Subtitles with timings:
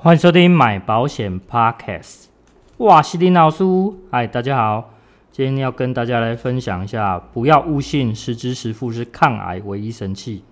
[0.00, 2.26] 欢迎收听买保险 Podcast。
[2.76, 3.64] 哇，西林老师，
[4.12, 4.90] 嗨，大家好，
[5.32, 10.44] 今天要跟大家来分享一下，不要误信实支实付是抗癌唯一神器。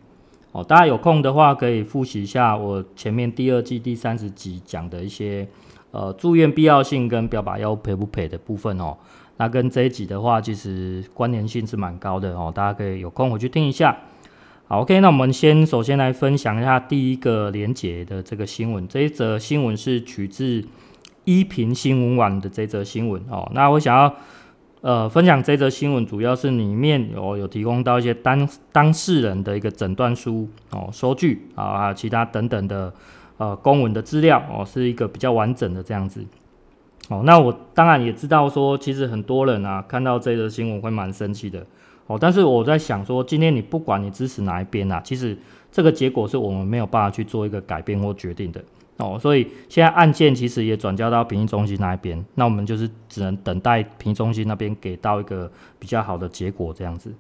[0.51, 5.47] 哦，大家有空的话可以复习一下我前面第二季第三十集讲的一些
[5.93, 8.97] 呃住院必要性跟标靶药物赔不赔的部分哦。
[9.37, 13.97] 那跟这一集的话，其实关联性是蛮高的哦，大家可以有空回去听一下。
[14.69, 18.89] 好，OK，那我们先首先来分享一下第一个连结的这个新闻。
[18.89, 20.65] 这一则新闻是取自
[21.23, 23.49] 一苹新闻网的这则新闻哦。
[23.55, 24.13] 那我想要
[24.81, 32.93] 呃分享这则新闻，主要是里面有有提供到一些当当事人的一个诊断书哦、收据啊，其他等等的
[33.37, 36.27] 呃公文的资料哦，是一个比较完整的这样子。
[37.09, 41.65] 哦，那我当然也知道说，其实很多人啊看到这则新闻会蛮生气的。
[42.07, 45.37] 哦，但是我在想说，今天你不管你支持哪一边啊，其实
[45.73, 48.63] 这个结果是我们没有办法去做一个改变或决定的
[48.99, 49.19] 哦。
[49.21, 57.13] 所以现在案件其实也转交到评议中心那一边，那我们就是只能等待评议中心那边给到一个比较好的结果这样子。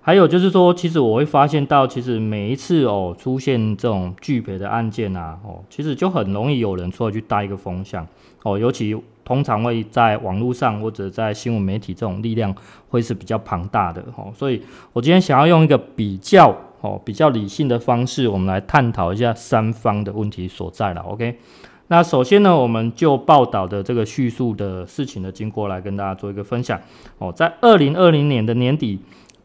[0.00, 8.06] 还有就是说，其实我会发现到，其实每一次哦出现这种拒赔的案件啊，哦，其实就很容易有人出来去搭一个风向
[8.42, 8.96] 哦，尤其。
[9.22, 12.52] 通常会在网络上或者在新闻媒体这种力量
[12.88, 14.60] 会是比较庞大的哦，所以
[14.92, 21.00] 我今天想要用一个比较哦比较理性的方式，我们来探讨一下三方的问题所在了。
[21.02, 21.38] OK，
[21.86, 26.80] 那首先呢，我们就报道的这个叙述的事情的经过来跟大家做一个分享
[27.18, 27.32] 哦。
[27.32, 28.98] 在二零二零年的年底，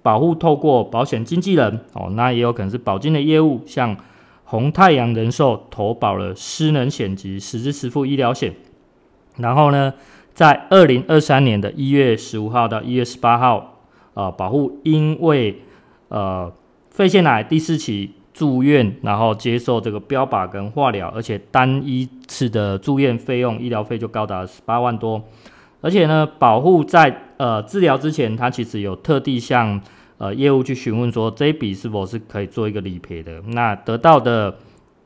[0.06, 3.98] 保护透过保险经纪人哦，那也有可能是保金的业务，向
[4.44, 8.54] 红太阳人寿投保了失能险及实支实付医疗险。
[9.38, 9.92] 然后呢，
[10.32, 13.80] 在二零二三年的一月十五号到一月十八号，
[14.14, 15.64] 呃，保护因为
[16.10, 16.54] 呃
[16.92, 25.20] 肺腺癌第四期住院，然后接受这个标靶跟化疗，而且单一次的住院费用医疗费就高达十八万多。
[25.82, 29.82] 而且呢，保护在呃治疗之前，他其实有特地向
[30.18, 33.42] 呃业务去询问说，这一笔是否是可以做一个理赔的。
[33.48, 34.56] 那得到的。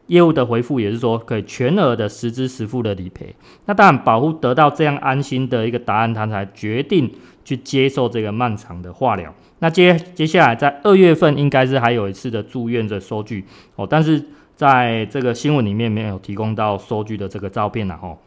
[0.10, 3.36] 业务的回复也是说可以全额的实支实付的理赔，
[3.68, 7.08] 那当然保护得到这样安心的一个答案，他才决定
[7.46, 9.32] 去接受这个漫长的化疗。
[9.60, 13.46] 那接接下来在二月份应该是还有一次的住院的收据
[13.76, 14.20] 哦，但是
[14.56, 18.18] 在这个新闻里面没有提供到收据的这个照片了哦。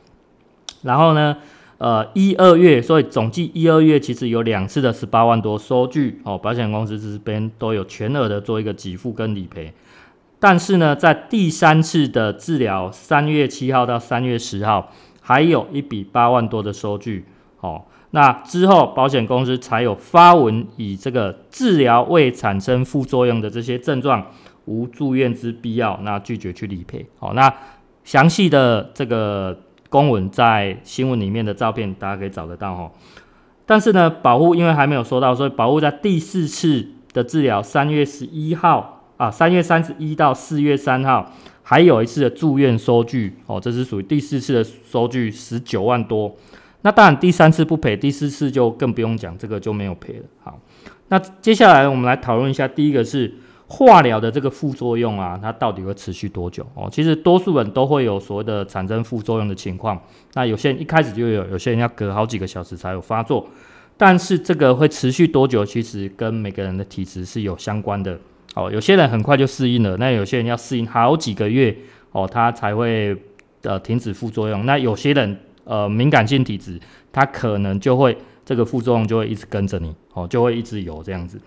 [0.83, 1.37] 然后呢，
[1.83, 9.73] 呃一二月，所以总计一二月其实有两次的十八万多收据哦，保险公司这边都有全额的做一个给付跟理赔。
[10.39, 17.25] 但是呢，在第三次的治疗，三月七号到三月十号，还有一笔八万多的收据。
[17.59, 17.83] 哦，
[18.13, 24.25] 那之后保险公司才有发文，以这个治疗未产生副作用的这些症状，
[24.67, 27.05] 无住院之必要，那拒绝去理赔。
[27.19, 27.53] 好，那
[28.05, 29.59] 详细的这个
[29.93, 32.91] 公文在新闻里面的照片，大家可以找得到哦。
[33.67, 38.99] 但是呢，保护因为还没有收到，所以保护在第四次的治疗，三月十一号。
[39.19, 41.31] 啊，三月三十一到四月三号，
[41.63, 46.35] 还有一次的住院收据哦，这是属于第四次的收据，十九万多。
[46.81, 50.25] 那当然第三次不赔，第四次就更不用讲，这个就没有赔了。
[50.43, 50.59] 好，
[51.07, 53.33] 那接下来我们来讨论一下，第一个是
[53.75, 56.63] 化疗的这个副作用啊，它到底会持续多久？
[56.75, 59.99] 哦，其实多数人都会有所谓的产生副作用的情况。
[60.35, 63.49] 那有些人一开始就有，有些人要隔好几个小时才有发作。
[63.97, 68.19] 但是这个会持续多久，其实跟每个人的体质是有相关的。
[68.55, 71.75] 哦，有些人很快就适应了，那有些人要适应好几个月
[72.11, 73.17] 哦，他才会
[73.63, 74.67] 呃停止副作用。
[74.67, 75.35] 那有些人
[75.65, 76.79] 呃敏感性体质，
[77.11, 81.41] 他可能就会这个副作用就会一直跟着你哦，就会一直有这样子。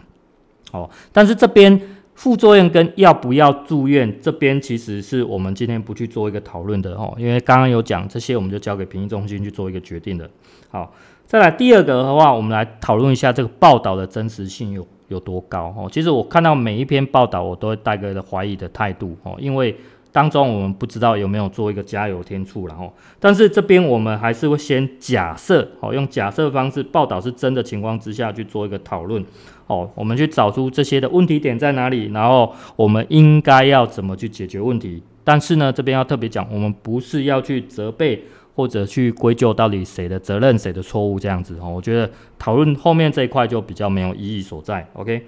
[0.71, 1.79] 哦，但是这边
[2.15, 10.27] 副作用跟要不要住院这边，其实是我们今天不去做一个讨论的哦，因为刚刚有讲这些，我们就交给评议中心去做一个决定的。
[10.69, 10.93] 好，
[11.27, 15.89] 再来第二个的话，我们来讨论一下这个报道的真实性有有多高哦？
[15.91, 19.75] 其实我看到每一篇报道，我都会带个怀疑的态度哦，因为
[20.15, 29.21] 当中我们不知道有没有做一个加油添醋然后，但是这边我们还是会先假设哦，用假设方式报道是真的情况之下去做一个讨论
[29.67, 35.03] 哦，我们去找出这些的问题点在哪里，然后我们应该要怎么去解决问题。
[35.25, 38.23] 但是呢，这边要特别讲，我们不是要去责备。
[38.57, 42.09] 或者去归咎到底谁的责任、谁的错误这样子哦，我觉得
[42.39, 44.87] 讨论后面这一块就比较没有意义所在。
[44.93, 45.25] OK，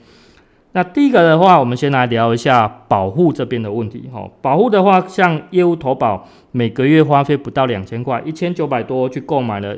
[0.73, 4.29] 那第一个的话，我们先来聊一下保护这边的问题哈。
[4.41, 9.75] 保护的话，像业务投保，每个月花费不到两千块，一千九百多去购买了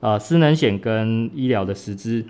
[0.00, 2.26] 呃失能险跟医疗的实支。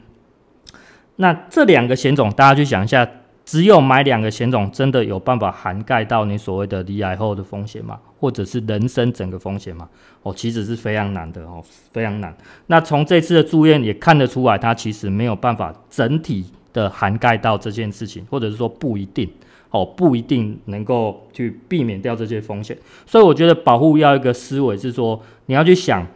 [1.16, 3.08] 那这两个险种，大家去想一下，
[3.44, 7.98] 只有买两个险种，真的有办法涵盖到你所谓的离癌后的风险吗？
[8.20, 9.88] 或者是人生整个风险吗？
[10.22, 11.60] 哦，其实是非常难的哦，
[11.90, 12.32] 非常难。
[12.68, 19.28] 那从这次的住院也看得出来，它其实没有办法整体的涵盖到这件事情，或者是说不一定
[19.70, 22.76] 哦，不一定能够去避免掉这些风险。
[23.06, 26.06] 所以我觉得保护要一个思维是说，你要去想，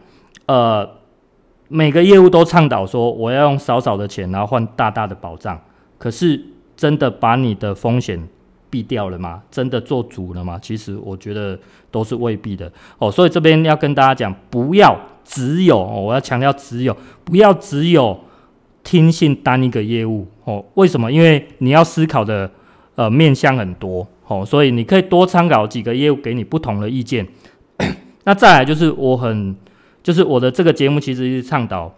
[0.46, 0.88] 呃，
[1.68, 5.60] 每个业务都倡导说我要用少少的钱，然后换大大的保障，
[5.98, 6.40] 可是
[6.76, 8.28] 真的把你的风险
[8.68, 9.42] 避掉了吗？
[9.50, 10.58] 真的做足了吗？
[10.60, 11.58] 其实我觉得
[11.90, 13.10] 都是未必的哦。
[13.10, 14.94] 所以这边要跟大家讲，不要
[15.24, 16.94] 只有哦，我要强调只有，
[17.24, 18.18] 不要只有
[18.86, 20.64] 听信单一个业务哦。
[20.74, 21.10] 为什么？
[21.10, 22.48] 因为你要思考的
[22.94, 27.26] 呃面向很多哦，所以你可以多参考几个业务，给你不同的意见。
[28.22, 29.56] 那再来就是我很，
[30.04, 31.92] 就是我的这个节目其实是倡导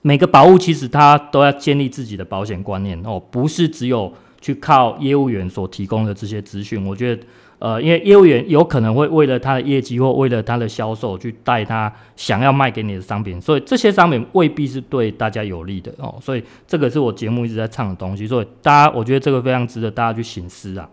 [0.00, 4.12] 每个保户其实他都要建立自己的保险观念哦，不是只有。
[4.42, 7.22] 去靠业务员所提供的这些资讯，我觉得，
[7.64, 16.18] 呃，因为业务员有可能会为了他的业绩或为了他的销售去带他想要卖给你的商品，所以这些商品未必是对大家有利的哦。
[16.20, 20.88] 所以这个是我节目一直在唱的东西，所以大家我觉得这个非常值得大家去醒思啊。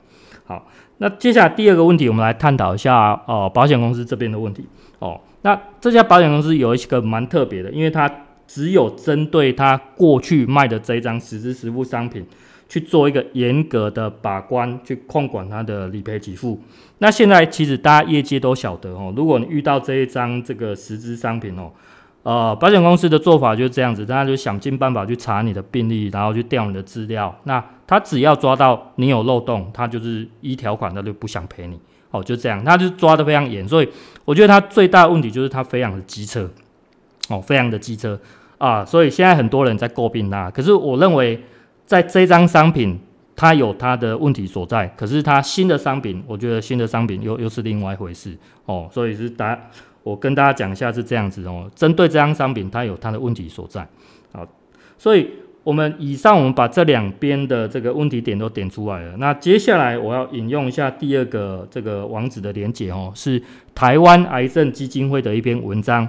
[0.45, 0.67] 好，
[0.99, 4.63] 那接下来第二个问题，我们来探讨一下哦、保险公司这边的问题
[4.99, 5.19] 哦。
[5.41, 8.07] 那这家保险公司有一个蛮特别的，因为它
[8.49, 12.25] 只有针对他过去卖的这一张实支实付商品。
[12.71, 16.61] 去做一个严格的把关，去控管它的理赔给付。
[16.99, 21.71] 那现在其实大家业界都晓得哦，如果你遇到这一张这个实支商品哦，
[22.21, 27.35] 呃，保险公司的做法就是这样子，大家就想尽办法去查你的病历，然后去调你的资料。
[27.45, 31.79] 那他只要抓到你有漏洞，他就是一条款，他就不想赔你
[32.11, 33.67] 哦，就这样，他就抓得非常严。
[33.67, 33.89] 所以
[34.25, 36.47] 我觉得他最大的问题就是他非常的机车
[37.29, 38.19] 哦，非常的机车
[38.59, 38.85] 啊。
[38.85, 41.41] 所以现在很多人在诟病他，可是我认为。
[41.89, 42.99] 在这张商品，
[43.35, 49.59] 它有它的问题所在，可是它新的商品，我觉得新的商品又又是另外一回事哦，所以是大，
[50.03, 53.87] 我跟大家讲一下是这样子哦，针对这张商品，它有它的问题所在，
[54.31, 54.47] 好，
[54.99, 55.27] 所以
[55.63, 63.41] 我们以上我们把这两边的这个问题点都点出来了，那接下来我要引用一下第二个这个网址的连结哦，是
[63.73, 66.07] 台湾癌症基金会的一篇文章。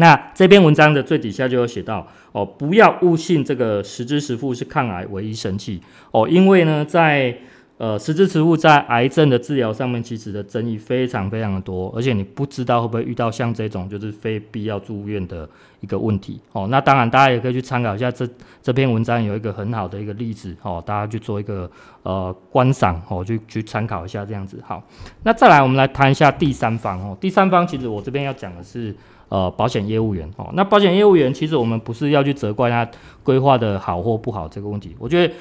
[0.00, 5.80] 那这篇文章的最底下就有写到哦，不要误信这个实支实付是抗癌唯一神器
[6.12, 7.36] 哦，因为呢，在
[7.78, 15.48] 呃实支实付在癌症的治疗上面，其实的争议非常非常的多，而且你不知道会不会遇到像这种就是非必要住院的
[15.80, 16.68] 一个问题哦。
[16.70, 18.24] 那当然，大家也可以去参考一下这
[18.62, 21.68] 这篇文章有一个很好的一个例子哦，大家去做一个
[22.04, 24.62] 呃观赏哦，去去参考一下这样子。
[24.64, 24.80] 好，
[25.24, 28.94] 那再来我们来谈一下第三方哦，第三方其实我这边要讲的是。
[29.28, 32.88] 呃，保险业务员哦，那保险业务员其实我们不是要去责怪他
[33.22, 34.96] 规划的好或不好这个问题。
[34.98, 35.34] 我觉得，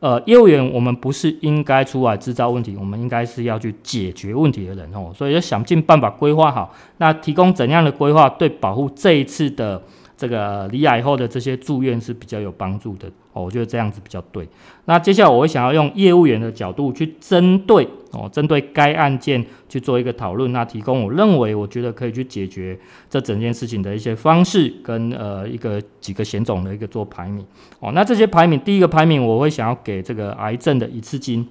[0.00, 5.12] 呃，业务员我们不是应该出来制造问题，我们应该是要去解决问题的人哦。
[5.14, 9.82] 所以要想尽办法规划好，那提供怎样的规划对保护这一次的。
[10.22, 14.48] 这个罹癌后的这些住院是比较有帮助的哦，我觉得这样子比较对。
[14.84, 22.78] 那接下来我会想要用业务员的角度去针对哦，针对该案件去做一个讨论，那提供我认为我觉得可以去解决
[23.10, 27.44] 这整件事情的一些方式跟呃一个几个险种的一个做排名
[27.80, 27.90] 哦。
[27.92, 31.44] 那这些排名，第一个排名我会想要给这个癌症的一次金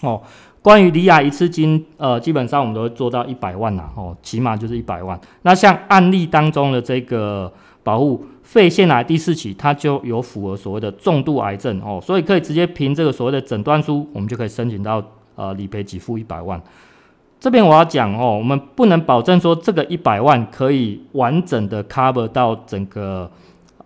[0.00, 0.22] 哦。
[0.62, 5.20] 关于罹癌一次金，呃，基本上我们都会做到一百万呐哦，起码就是一百万。
[5.42, 7.52] 那像案例当中的这个。
[7.88, 15.02] 保护肺腺癌第四期，它就有符合所谓的重度癌症哦，所以可以直接凭这个所谓的诊断书，我们就可以申请到
[15.36, 16.60] 呃理赔给付一百万。
[17.40, 23.30] 这边我要讲哦，我们不能保证说这个一百万可以完整的 cover 到整个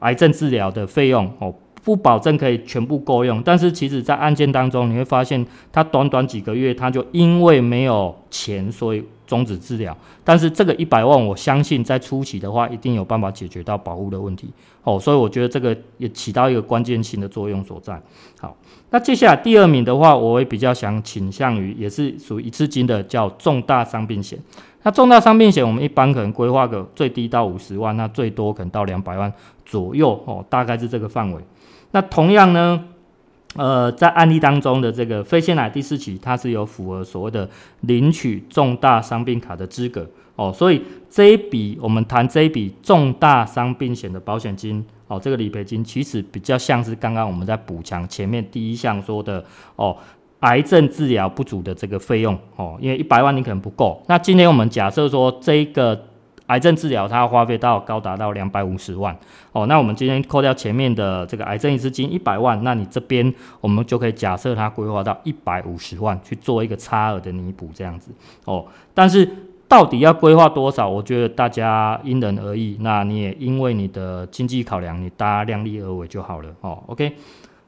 [0.00, 3.42] 癌症治疗的费用哦，不保证可以全部够用。
[3.42, 9.04] 但是其实在案件当中，你会发现他短短几个月，他就因为没有钱，所以。
[9.24, 14.50] 终止治疗，但是这个一百万，我相信在初期的话，一定有办法解决到保护的问题
[14.82, 17.98] 哦，所以我觉得这个也起到一个关键性的作用所在。
[18.38, 18.54] 好，
[18.90, 24.38] 那接下来第二名的话，我会比较想倾向于，也是属于一次金的，叫重大伤病险。
[24.82, 29.32] 那重大伤病险，我们一般可能规划个最低到五十万，那最多可能到两百万
[29.64, 31.40] 左右哦，大概是这个范围。
[31.92, 32.84] 那同样呢，
[33.56, 37.48] 呃，在案例当中的这个肺腺癌第四期，它是有符合所谓的
[37.82, 40.06] 领取重大伤病卡的资格。
[40.34, 49.44] 哦，所以这一笔我们谈这一笔重大伤病险的保险金哦，这个理赔金其实比较像是刚刚我们在补强前面第一项说的
[49.76, 49.94] 哦，
[50.40, 52.36] 癌症治疗不足的这个费用。
[52.56, 56.06] 哦，因为一百万你可能不够，那今天我们假设说这个
[56.46, 59.16] 癌症治疗它要花费到高达到两百五十万
[59.52, 59.66] 哦。
[59.66, 68.10] 那我们今天扣掉前面的这个癌症一次金一百万，那你这边我们就可以假设它规划到一百五十万去做一个差额的弥补这样子
[68.44, 68.66] 哦。
[68.94, 69.28] 但是
[69.68, 70.88] 到底要规划多少？
[70.88, 72.76] 我觉得大家因人而异。
[72.80, 76.82] 那你也因为你的经济考量，你大家量力而为就好了哦。
[76.86, 77.16] OK。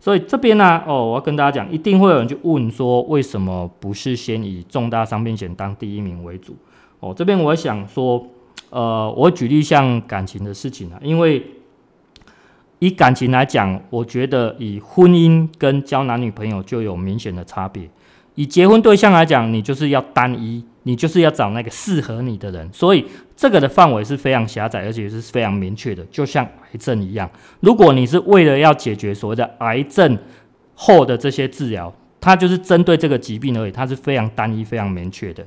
[0.00, 6.54] 所以这边呢，哦，我要跟大家讲，一定会有人去问说，为什么不是先以重大伤病险当第一名为主？
[7.00, 8.22] 哦，这边我想说，
[8.74, 11.40] 呃，我举例像感情的事情啊，因为
[12.80, 17.88] 以感情来讲，我觉得以婚姻跟交男女朋友就有明显的差别。
[18.34, 20.64] 以结婚对象来讲，你就是要单一。
[20.86, 23.02] 你就是要找那个适合你的人，所以
[23.34, 27.26] 这个的范围是非常狭窄，而且是非常明确的，就像癌症一样。
[27.60, 30.18] 如果你是为了要解决所谓的癌症
[30.74, 31.90] 后的这些治疗，
[32.20, 35.42] 它就是针对这个疾病而已，它是非常单一、非常明确的。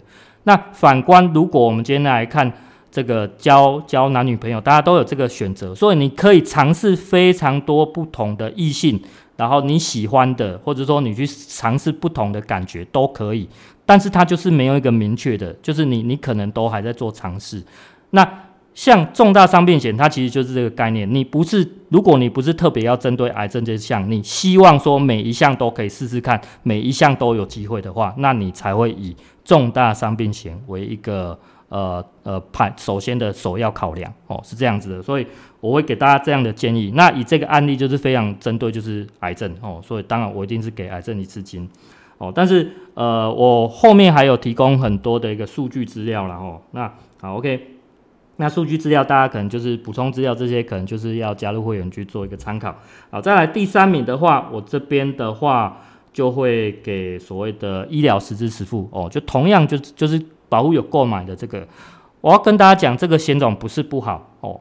[0.45, 2.51] 那反观，如果我们今天来看
[2.97, 8.99] 这个交交男女朋友，大家都有这个选择，所以你可以尝试非常多不同的异性，
[9.35, 13.47] 然后你喜欢的，或者说你去尝试不同的感觉都可以。
[13.85, 17.63] 但是它就是没有一个明确的，就是你你可能都还在做尝试。
[18.09, 18.27] 那
[18.73, 21.07] 像重大伤病险，它其实就是这个概念。
[21.13, 35.01] 你不是，如果你不是特别要针对癌症这项，你希望说每一项都可以试试看，每一项都有机会的话，那你才会以重大伤病险为一个呃呃判首先的首要考量哦，是这样子的。
[35.01, 35.27] 所以
[35.59, 36.91] 我会给大家这样的建议。
[36.95, 41.69] 那以这个案例就是非常针对就是癌症哦，所以当然我一定是给癌症一次金。
[42.19, 46.59] 哦，但是呃，我后面还有提供很多的一个数据资料了哦。
[46.71, 47.77] 那好，OK，
[48.37, 52.75] 那数据资料大家可能就是补充资料这些，可能就是要加入会员去做一个参考。
[53.11, 55.79] 好，再来第三名的话，我这边的话
[56.11, 60.19] 就会给所谓的医疗实支实付哦，就同样就就是
[60.49, 61.67] 保护有购买的这个，
[62.21, 64.59] 我要跟大家讲，这个险种不是不好哦，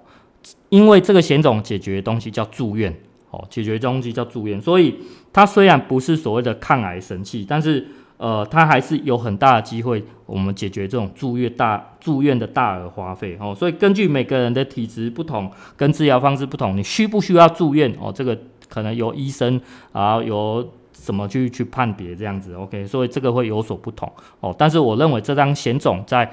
[0.68, 2.94] 因为这个险种解决的东西叫住院。
[3.32, 4.94] 哦，解决的东西叫住院，所以
[5.32, 7.84] 它虽然不是所谓的抗癌神器，但是
[8.18, 13.52] 呃，它还是有很大的机会，我们解决这种住院大住院的大额花费哦。
[13.52, 18.12] 所以根据每个人的体质不同，跟治疗方式不同，你需不需要住院哦？
[18.14, 18.38] 这个
[18.68, 20.66] 可能由医生啊，由
[21.04, 24.10] 怎么去去判别这样子？OK，所以这个会有所不同
[24.40, 24.54] 哦。
[24.56, 26.30] 但是我认为这张险种在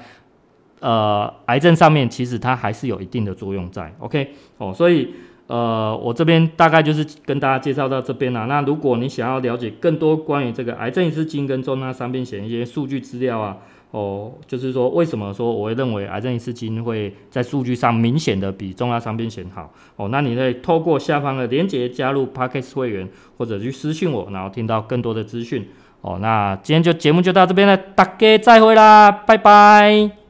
[0.80, 3.94] 呃癌症上面，其实它还是有一定的作用在。
[3.98, 5.14] OK，哦，所以。
[5.46, 8.46] 呃，我这边大概就是跟大家介绍到这边了。
[8.46, 13.58] 那如果你想要了解更多关于这个癌症基金跟重大伤病险一些数据资料啊，
[13.94, 20.08] 哦，就是说为什么说我会认为癌症一次金会在数据上明显的比重大伤病险好哦？
[20.08, 23.08] 那你可以透过下方的链接加入 Podcast 会员，
[23.38, 25.68] 或者去私信我，然后听到更多的资讯
[26.00, 26.18] 哦。
[26.20, 30.23] 那今天就节目就到这边了，大家再会啦，拜拜。